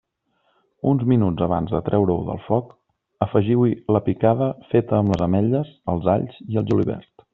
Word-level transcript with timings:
Uns 0.91 1.03
minuts 1.11 1.43
abans 1.47 1.73
de 1.75 1.81
treure-ho 1.89 2.15
del 2.29 2.41
foc, 2.45 2.71
afegiu-hi 3.27 3.75
la 3.97 4.01
picada 4.09 4.49
feta 4.73 4.99
amb 5.01 5.15
les 5.15 5.25
ametlles, 5.27 5.71
els 5.95 6.11
alls 6.15 6.41
i 6.55 6.63
el 6.65 6.67
julivert. 6.73 7.27